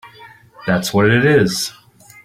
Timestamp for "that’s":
0.65-0.95